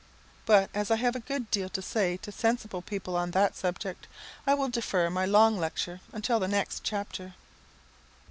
[0.47, 4.07] But as I have a good deal to say to sensible people on that subject,
[4.47, 7.35] I will defer my long lecture until the next chapter.